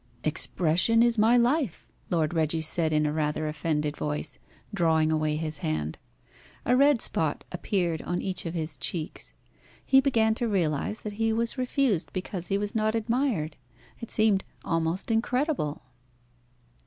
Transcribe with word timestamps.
"Expression 0.23 1.03
is 1.03 1.19
my 1.19 1.37
life," 1.37 1.85
Lord 2.09 2.33
Reggie 2.33 2.59
said 2.61 2.91
in 2.91 3.05
a 3.05 3.13
rather 3.13 3.47
offended 3.47 3.95
voice, 3.95 4.39
drawing 4.73 5.11
away 5.11 5.35
his 5.35 5.59
hand. 5.59 5.99
A 6.65 6.75
red 6.75 7.03
spot 7.03 7.43
appeared 7.51 8.01
in 8.01 8.19
each 8.19 8.47
of 8.47 8.55
his 8.55 8.77
cheeks. 8.79 9.33
He 9.85 10.01
began 10.01 10.33
to 10.41 10.47
realise 10.47 11.01
that 11.01 11.13
he 11.21 11.31
was 11.31 11.55
refused 11.55 12.11
because 12.13 12.47
he 12.47 12.57
was 12.57 12.73
not 12.73 12.95
admired. 12.95 13.57
It 13.99 14.09
seemed 14.09 14.43
almost 14.65 15.11
incredible. 15.11 15.83